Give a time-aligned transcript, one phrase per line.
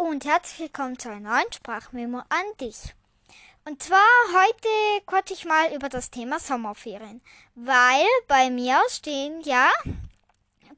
[0.00, 2.94] und herzlich willkommen zu einer neuen Sprachmemo an dich.
[3.66, 3.98] Und zwar
[4.32, 7.20] heute quatsch ich mal über das Thema Sommerferien,
[7.54, 9.68] weil bei mir stehen ja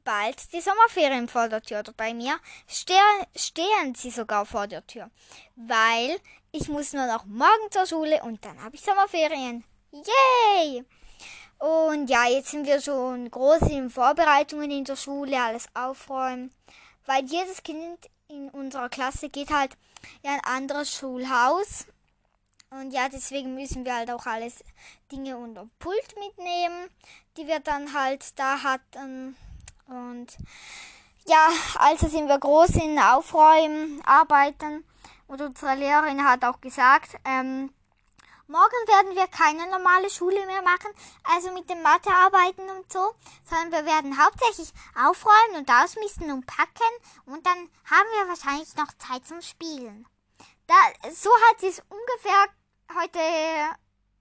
[0.03, 2.93] bald die Sommerferien vor der Tür oder bei mir ste
[3.33, 5.09] stehen sie sogar vor der Tür,
[5.55, 6.19] weil
[6.51, 9.63] ich muss nur noch morgen zur Schule und dann habe ich Sommerferien.
[9.93, 10.83] Yay!
[11.59, 16.53] Und ja, jetzt sind wir schon groß in Vorbereitungen in der Schule, alles aufräumen,
[17.05, 19.77] weil jedes Kind in unserer Klasse geht halt
[20.23, 21.85] in ein anderes Schulhaus.
[22.71, 24.63] Und ja, deswegen müssen wir halt auch alles
[25.11, 26.89] Dinge unter Pult mitnehmen,
[27.37, 29.35] die wir dann halt da hatten.
[29.87, 30.35] Und
[31.27, 34.83] ja, also sind wir groß in Aufräumen, Arbeiten.
[35.27, 37.71] Und unsere Lehrerin hat auch gesagt, ähm,
[38.53, 40.91] Morgen werden wir keine normale Schule mehr machen,
[41.23, 43.15] also mit dem Mathearbeiten und so,
[43.49, 46.93] sondern wir werden hauptsächlich aufräumen und ausmisten und packen
[47.25, 50.07] und dann haben wir wahrscheinlich noch Zeit zum Spielen.
[50.67, 50.75] Da,
[51.11, 52.45] so hat sie es ungefähr
[52.93, 53.19] heute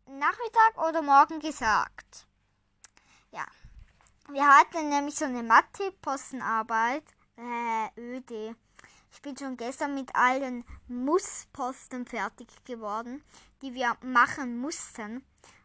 [0.06, 2.26] Nachmittag oder morgen gesagt.
[3.32, 3.44] Ja.
[4.30, 7.04] Wir hatten nämlich so eine Mathe-Postenarbeit.
[7.36, 8.56] Äh, öde.
[9.12, 13.22] Ich bin schon gestern mit allen Mussposten fertig geworden,
[13.60, 15.22] die wir machen mussten.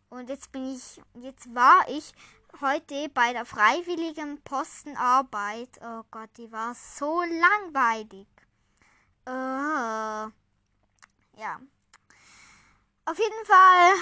[0.10, 2.14] Und jetzt bin ich, jetzt war ich
[2.60, 5.70] heute bei der freiwilligen Postenarbeit.
[5.82, 8.28] Oh Gott, die war so langweilig.
[9.26, 10.30] Uh,
[11.38, 11.60] ja.
[13.06, 13.94] Auf jeden Fall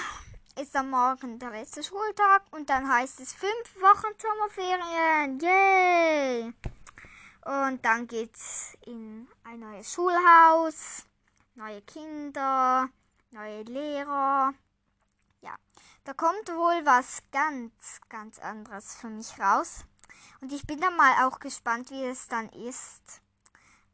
[0.60, 5.38] ist am Morgen der letzte Schultag und dann heißt es fünf Wochen Sommerferien.
[5.38, 6.52] Yay!
[7.46, 11.06] Und dann geht's in ein neues Schulhaus,
[11.54, 12.88] neue Kinder,
[13.30, 14.52] neue Lehrer.
[15.42, 15.54] Ja,
[16.02, 19.84] da kommt wohl was ganz, ganz anderes für mich raus.
[20.40, 23.22] Und ich bin dann mal auch gespannt, wie es dann ist.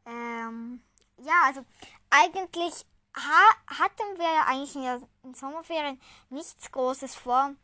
[0.06, 0.82] Ähm,
[1.18, 1.62] ja, also
[2.08, 6.00] eigentlich ha hatten wir ja eigentlich in den Sommerferien
[6.30, 7.54] nichts Großes vor,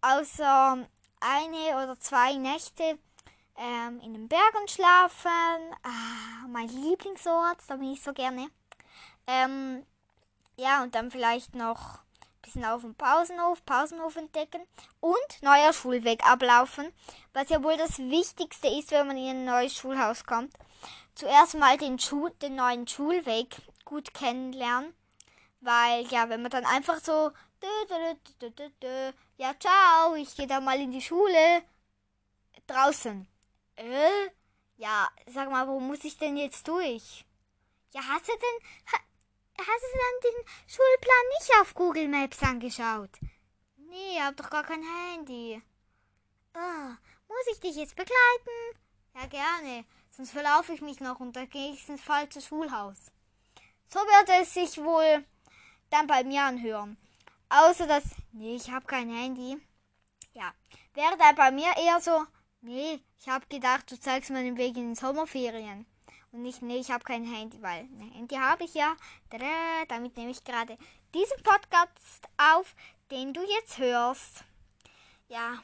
[0.00, 0.88] außer
[1.20, 2.98] eine oder zwei Nächte
[3.56, 5.30] ähm, in den Bergen schlafen.
[5.82, 8.48] Ah, mein Lieblingsort, da bin ich so gerne.
[9.26, 9.84] Ähm,
[10.56, 14.60] ja, und dann vielleicht noch ein bisschen auf dem Pausenhof, Pausenhof entdecken
[15.00, 16.92] und neuer Schulweg ablaufen,
[17.32, 20.52] was ja wohl das Wichtigste ist, wenn man in ein neues Schulhaus kommt.
[21.14, 24.92] Zuerst mal den, Schu den neuen Schulweg gut kennenlernen,
[25.60, 27.30] weil ja, wenn man dann einfach so
[29.36, 31.62] ja, ciao, ich gehe da mal in die Schule
[32.66, 33.26] draußen
[33.76, 34.30] äh?
[34.76, 37.24] Ja, sag mal, wo muss ich denn jetzt durch?
[37.92, 38.98] Ja, hast du denn, ha,
[39.58, 43.10] hast du dann den Schulplan nicht auf Google Maps angeschaut?
[43.76, 45.62] Nee, hab doch gar kein Handy.
[46.54, 46.88] Oh,
[47.28, 48.80] muss ich dich jetzt begleiten?
[49.14, 49.84] Ja, gerne.
[50.10, 53.12] Sonst verlaufe ich mich noch und da gehe ich ins falsche Schulhaus.
[53.88, 55.24] So wird es sich wohl
[55.90, 56.96] dann bei mir anhören.
[57.48, 59.56] Außer dass, nee, ich habe kein Handy.
[60.32, 60.52] Ja,
[60.94, 62.24] wäre dann bei mir eher so,
[62.66, 65.84] Nee, ich habe gedacht, du zeigst mir den Weg in den Sommerferien.
[66.32, 68.96] Und nicht, nee, ich habe kein Handy, weil ein Handy habe ich ja.
[69.88, 70.78] Damit nehme ich gerade
[71.12, 72.74] diesen Podcast auf,
[73.10, 74.44] den du jetzt hörst.
[75.28, 75.62] Ja,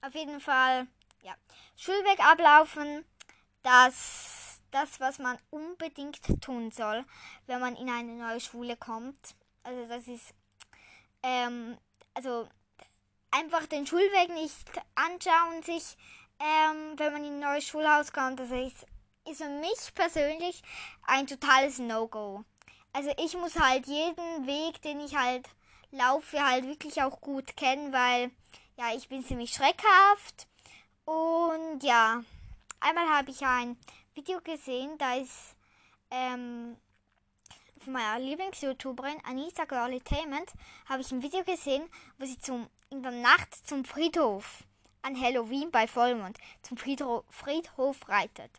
[0.00, 0.86] auf jeden Fall,
[1.22, 1.34] ja.
[1.76, 3.04] Schulweg ablaufen,
[3.62, 7.04] das, das, was man unbedingt tun soll,
[7.46, 9.34] wenn man in eine neue Schule kommt.
[9.62, 10.32] Also das ist,
[11.22, 11.76] ähm,
[12.14, 12.48] also
[13.30, 14.56] einfach den Schulweg nicht
[14.94, 15.96] anschauen, sich,
[16.38, 18.40] ähm, wenn man in ein neues Schulhaus kommt.
[18.40, 18.86] Das ist,
[19.28, 20.62] ist für mich persönlich
[21.06, 22.44] ein totales No-Go.
[22.92, 25.48] Also ich muss halt jeden Weg, den ich halt
[25.90, 28.30] laufe, halt wirklich auch gut kennen, weil
[28.76, 30.46] ja, ich bin ziemlich schreckhaft.
[31.04, 32.22] Und ja,
[32.80, 33.78] einmal habe ich ein
[34.14, 35.56] Video gesehen, da ist
[36.10, 36.76] ähm,
[37.78, 40.52] von meiner Lieblings-YouTuberin Anita Girlytainment
[40.86, 44.64] habe ich ein Video gesehen, wo sie zum, in der Nacht zum Friedhof
[45.02, 48.50] an Halloween bei Vollmond zum Friedhof, reitet.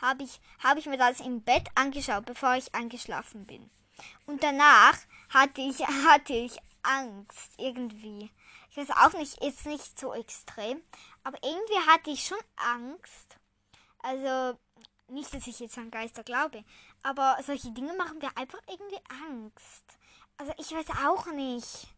[0.00, 3.70] Habe ich, habe ich mir das im Bett angeschaut, bevor ich eingeschlafen bin.
[4.26, 4.96] Und danach
[5.30, 8.30] hatte ich, hatte ich Angst irgendwie.
[8.70, 10.80] Ich weiß auch nicht, ist nicht so extrem,
[11.24, 13.36] aber irgendwie hatte ich schon Angst.
[14.00, 14.58] Also
[15.08, 16.64] nicht, dass ich jetzt an Geister glaube,
[17.02, 19.98] aber solche Dinge machen mir einfach irgendwie Angst.
[20.36, 21.88] Also ich weiß auch nicht.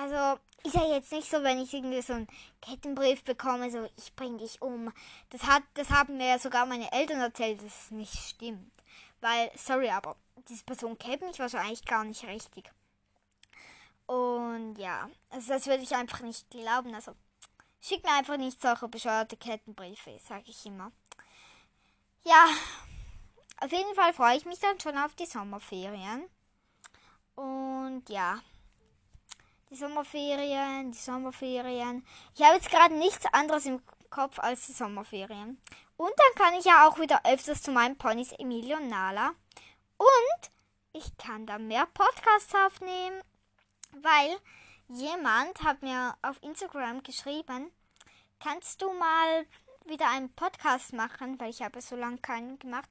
[0.00, 2.28] Also ist ja jetzt nicht so, wenn ich irgendwie so einen
[2.62, 4.92] Kettenbrief bekomme, so ich bring dich um.
[5.28, 8.72] Das hat, das haben mir ja sogar meine Eltern erzählt, dass es nicht stimmt.
[9.20, 10.16] Weil, sorry, aber
[10.48, 12.70] diese Person kennt mich wahrscheinlich gar nicht richtig.
[14.06, 16.94] Und ja, also das würde ich einfach nicht glauben.
[16.94, 17.12] Also
[17.80, 20.92] schick mir einfach nicht solche bescheuerte Kettenbriefe, sage ich immer.
[22.24, 22.48] Ja,
[23.62, 26.24] Auf jeden Fall freue ich mich dann schon auf die Sommerferien.
[27.34, 28.40] Und ja,
[29.70, 32.04] die Sommerferien, die Sommerferien.
[32.34, 33.80] Ich habe jetzt gerade nichts anderes im
[34.10, 35.60] Kopf als die Sommerferien.
[35.96, 39.30] Und dann kann ich ja auch wieder öfters zu meinen Ponys Emilio und Nala.
[39.96, 40.50] Und
[40.92, 43.22] ich kann da mehr Podcasts aufnehmen,
[43.92, 44.36] weil
[44.88, 47.70] jemand hat mir auf Instagram geschrieben,
[48.40, 49.46] kannst du mal
[49.84, 52.88] wieder einen Podcast machen, weil ich habe so lange keinen gemacht.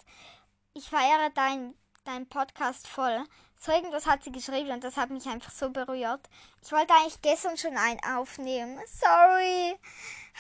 [0.74, 1.76] Ich feiere deinen
[2.06, 3.24] dein Podcast voll.
[3.62, 6.22] So irgendwas hat sie geschrieben und das hat mich einfach so berührt.
[6.64, 8.80] Ich wollte eigentlich gestern schon einen aufnehmen.
[8.88, 9.78] Sorry.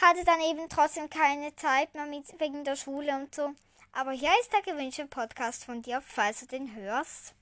[0.01, 3.51] Hatte dann eben trotzdem keine Zeit mehr mit, wegen der Schule und so.
[3.91, 7.35] Aber hier ist der gewünschte Podcast von dir, falls du den hörst.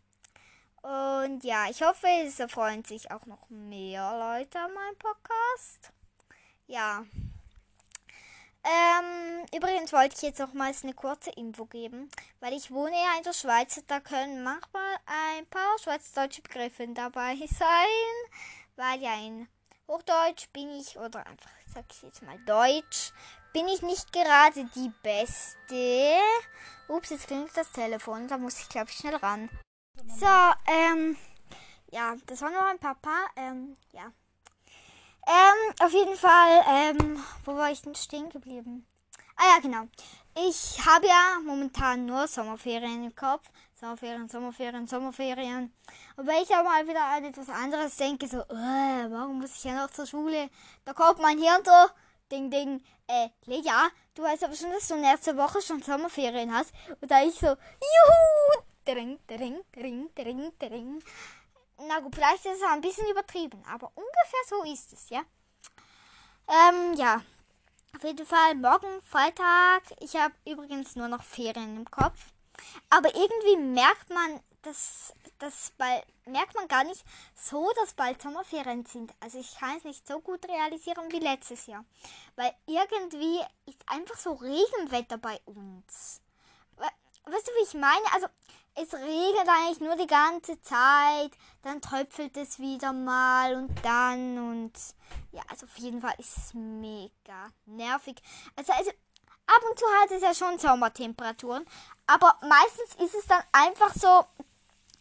[0.82, 5.92] Und ja, ich hoffe, es erfreuen sich auch noch mehr Leute an meinem Podcast.
[6.66, 7.06] Ja.
[8.68, 12.10] Ähm, übrigens wollte ich jetzt noch mal eine kurze Info geben,
[12.42, 17.36] weil ich wohne ja in der Schweiz, da können manchmal ein paar schweizerdeutsche Begriffe dabei
[17.58, 18.18] sein,
[18.76, 19.48] weil ja in
[19.88, 23.14] Hochdeutsch bin ich, oder einfach, sag ich jetzt mal Deutsch,
[23.54, 26.20] bin ich nicht gerade die Beste.
[26.90, 29.50] Ups, jetzt klingt das Telefon, da muss ich glaube ich schnell ran.
[30.08, 30.28] So,
[30.68, 31.16] ähm,
[31.90, 34.12] ja, das war nur ein Papa, ähm, ja.
[35.28, 38.88] Ähm, auf jeden Fall, ähm, wo war ich denn stehen geblieben?
[39.36, 39.88] Ah ja, genau.
[40.48, 43.50] Ich habe ja momentan nur Sommerferien im Kopf.
[43.76, 45.74] Sommerferien, Sommerferien, Sommerferien.
[46.16, 49.66] Und wenn ich auch mal wieder an etwas anderes denke, so, äh, warum muss ich
[49.66, 50.50] ja noch zur Schule?
[50.86, 51.94] Da kommt mein Hirn so,
[52.32, 53.62] ding, ding, äh, Lea,
[54.16, 56.74] du weißt aber schon, dass du ersten Woche schon Sommerferien hast.
[57.02, 61.04] Und da ich so, juhu, dring, dring, dring, dring, dring.
[61.80, 65.22] Na gut, vielleicht ist es ein bisschen übertrieben, aber ungefähr so ist es, ja.
[66.48, 67.22] Ähm, ja.
[67.96, 69.84] Auf jeden Fall morgen Freitag.
[70.00, 72.32] Ich habe übrigens nur noch Ferien im Kopf.
[72.90, 77.04] Aber irgendwie merkt man, dass das bald merkt man gar nicht
[77.36, 79.14] so, dass bald Sommerferien sind.
[79.20, 81.86] Also ich kann es nicht so gut realisieren wie letztes Jahr.
[82.36, 86.22] Weil irgendwie ist einfach so Regenwetter bei uns.
[86.76, 88.14] Weißt du, wie ich meine?
[88.14, 88.28] Also
[88.78, 91.32] es regnet eigentlich nur die ganze Zeit,
[91.64, 94.74] dann tröpfelt es wieder mal und dann und
[95.32, 98.22] ja, also auf jeden Fall ist es mega nervig.
[98.56, 98.92] Also, also
[99.48, 101.66] ab und zu hat es ja schon Sommertemperaturen,
[102.06, 104.26] aber meistens ist es dann einfach so,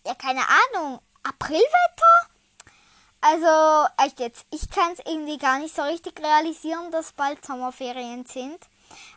[0.07, 2.31] ja, keine Ahnung, Aprilwetter?
[3.21, 8.25] Also, echt jetzt, ich kann es irgendwie gar nicht so richtig realisieren, dass bald Sommerferien
[8.25, 8.59] sind.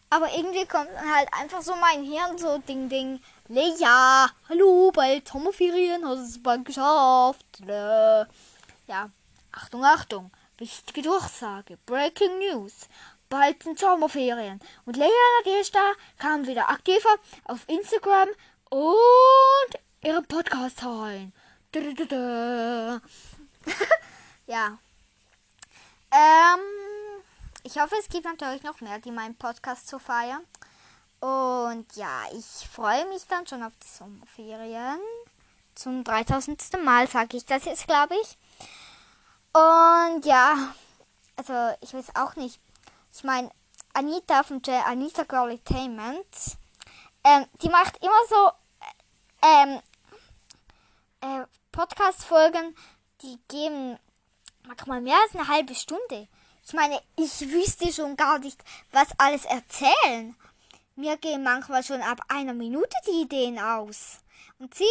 [0.10, 3.22] Aber irgendwie kommt dann halt einfach so mein Hirn so Ding Ding.
[3.48, 3.86] Lea,
[4.50, 7.46] hallo, bald Sommerferien, hast du es bald geschafft.
[7.68, 8.26] Äh,
[8.88, 9.10] ja,
[9.52, 12.88] Achtung, Achtung, wichtige Durchsage, Breaking News.
[13.30, 14.60] Bald sind Sommerferien.
[14.86, 15.10] Und Lea
[15.46, 18.30] Nadesta kam wieder aktiver auf Instagram
[18.70, 21.34] und ihren Podcast teilen.
[24.48, 24.80] ja.
[26.12, 26.60] Ähm,
[27.64, 30.46] ich hoffe, es gibt natürlich noch mehr, die meinen Podcast zu feiern.
[31.20, 35.00] Und ja, ich freue mich dann schon auf die Sommerferien.
[35.76, 36.84] Zum 3000.
[36.84, 38.38] Mal sage ich das jetzt, glaube ich.
[39.54, 40.74] Und ja,
[41.36, 42.60] also ich weiß auch nicht.
[43.14, 43.50] Ich meine,
[43.94, 45.60] Anita von J Anita Girl
[47.24, 48.52] ähm, die macht immer so
[49.42, 49.82] ähm,
[51.22, 52.76] äh, Podcast-Folgen,
[53.22, 54.00] die geben
[54.66, 56.28] manchmal mehr als eine halbe Stunde.
[56.70, 60.36] Ich meine, ich wüsste schon gar nicht, was alles erzählen.
[60.96, 64.20] Mir gehen manchmal schon ab einer Minute die Ideen aus.
[64.60, 64.86] Und sie,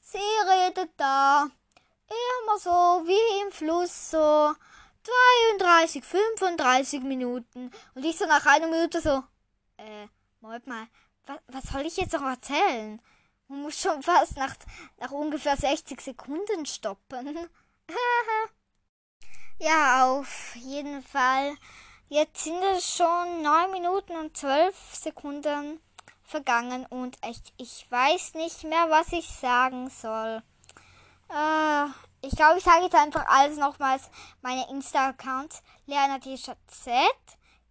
[0.00, 1.46] sie redet da
[2.08, 2.70] immer so
[3.06, 4.54] wie im Fluss, so
[5.58, 7.72] 32, 35 Minuten.
[7.94, 9.22] Und ich so nach einer Minute so,
[9.76, 10.06] äh,
[10.40, 10.86] Moment mal,
[11.26, 13.02] was, was soll ich jetzt noch erzählen?
[13.48, 14.54] Man muss schon fast nach,
[14.96, 17.36] nach ungefähr 60 Sekunden stoppen.
[19.58, 21.56] ja, auf jeden Fall.
[22.08, 25.80] Jetzt sind es schon 9 Minuten und 12 Sekunden
[26.22, 30.42] vergangen und echt, ich weiß nicht mehr, was ich sagen soll.
[31.30, 31.84] Äh,
[32.20, 34.10] ich glaube, ich sage jetzt einfach alles nochmals.
[34.42, 35.62] Meine Insta-Accounts.
[35.86, 36.92] Leana Z,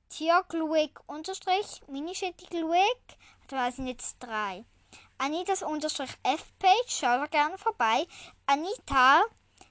[0.10, 3.18] Tiergluig unterstrich, Minischettigluig.
[3.48, 4.66] Da sind jetzt drei.
[5.18, 8.08] Anitas unterstrich F-Page, schau da gerne vorbei.
[8.46, 9.24] Anita,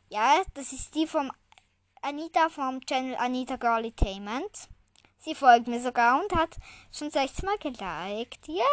[0.09, 1.31] ja, das ist die vom
[2.07, 4.69] Anita vom Channel Anita Girly Tainment.
[5.19, 6.51] Sie folgt mir sogar und hat
[6.93, 8.47] schon 16 Mal geliked.
[8.47, 8.65] Yeah!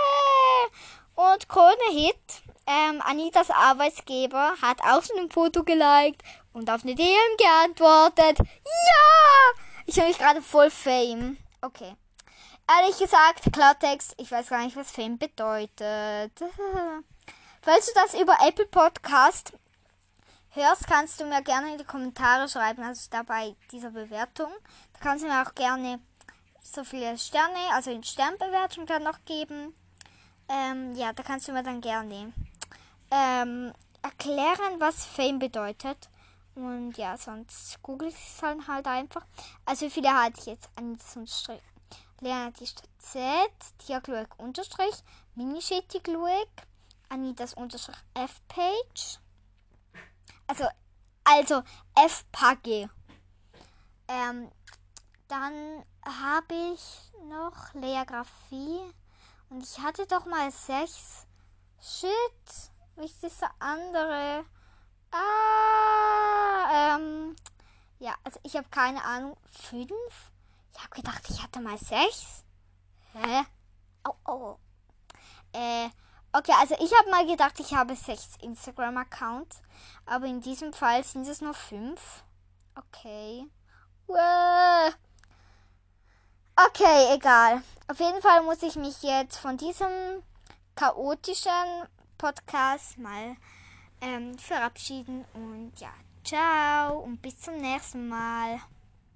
[1.15, 6.21] Und Krone Hit, ähm, Anitas Arbeitsgeber, hat auch schon ein Foto geliked
[6.53, 8.37] und auf eine DM geantwortet.
[8.37, 9.63] Ja!
[9.87, 11.37] Ich habe mich gerade voll Fame.
[11.61, 11.95] Okay.
[12.69, 16.33] ehrlich gesagt, Klartext, ich weiß gar nicht, was Fame bedeutet.
[17.63, 19.53] Falls du das über Apple Podcast
[20.53, 24.51] hörst, kannst du mir gerne in die Kommentare schreiben, also dabei dieser Bewertung.
[24.93, 25.99] Da kannst du mir auch gerne
[26.61, 29.75] so viele Sterne, also in Sternbewertung dann noch geben.
[30.49, 32.33] Ähm, ja, da kannst du mir dann gerne
[33.11, 36.09] ähm, erklären, was Fame bedeutet.
[36.55, 39.25] Und ja, sonst google ich es dann halt einfach.
[39.65, 41.61] Also viele hatte ich jetzt an Unterstrich.
[42.21, 43.21] Lena die Stadt Z,
[43.87, 45.03] Diagloek Unterstrich,
[45.35, 46.49] Minischeti Gluek,
[47.09, 49.19] Anitas Unterstrich F-Page.
[50.47, 50.65] Also,
[51.23, 51.63] also
[51.95, 52.89] F-Page.
[54.07, 54.51] Ähm,
[55.27, 58.81] dann habe ich noch Leographie.
[59.49, 61.27] Und ich hatte doch mal sechs.
[61.81, 62.71] Shit.
[62.95, 64.45] Wie ist das andere?
[65.11, 67.35] Ah, ähm.
[67.99, 69.37] Ja, also ich habe keine Ahnung.
[69.49, 70.31] Fünf?
[70.73, 72.43] Ich habe gedacht, ich hatte mal sechs.
[73.13, 73.45] Hä?
[74.03, 74.57] Oh, oh.
[75.53, 75.89] Äh,
[76.33, 79.61] okay, also ich habe mal gedacht, ich habe sechs Instagram-Accounts.
[80.05, 82.23] Aber in diesem Fall sind es nur fünf.
[82.75, 83.45] Okay.
[86.55, 87.63] Okay, egal.
[87.87, 90.23] Auf jeden Fall muss ich mich jetzt von diesem
[90.75, 91.87] chaotischen
[92.17, 93.35] Podcast mal
[94.01, 95.25] ähm, verabschieden.
[95.33, 98.59] Und ja, ciao und bis zum nächsten Mal.